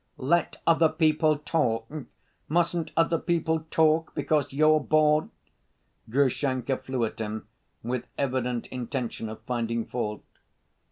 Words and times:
Let 0.23 0.59
other 0.65 0.89
people 0.89 1.37
talk. 1.37 1.85
Mustn't 2.49 2.89
other 2.97 3.19
people 3.19 3.67
talk 3.69 4.15
because 4.15 4.51
you're 4.51 4.79
bored?" 4.79 5.29
Grushenka 6.09 6.77
flew 6.77 7.05
at 7.05 7.19
him 7.19 7.47
with 7.83 8.07
evident 8.17 8.65
intention 8.69 9.29
of 9.29 9.43
finding 9.43 9.85
fault. 9.85 10.23